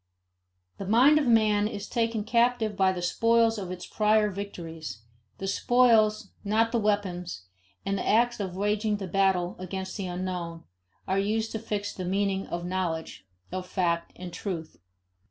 The 0.79 0.87
mind 0.87 1.19
of 1.19 1.27
man 1.27 1.67
is 1.67 1.87
taken 1.87 2.23
captive 2.23 2.75
by 2.75 2.91
the 2.91 3.03
spoils 3.03 3.59
of 3.59 3.69
its 3.69 3.85
prior 3.85 4.31
victories; 4.31 5.03
the 5.37 5.45
spoils, 5.45 6.31
not 6.43 6.71
the 6.71 6.79
weapons 6.79 7.43
and 7.85 7.99
the 7.99 8.07
acts 8.07 8.39
of 8.39 8.55
waging 8.55 8.97
the 8.97 9.05
battle 9.07 9.55
against 9.59 9.97
the 9.97 10.07
unknown, 10.07 10.63
are 11.07 11.19
used 11.19 11.51
to 11.51 11.59
fix 11.59 11.93
the 11.93 12.03
meaning 12.03 12.47
of 12.47 12.65
knowledge, 12.65 13.27
of 13.51 13.67
fact, 13.67 14.11
and 14.15 14.33
truth. 14.33 14.77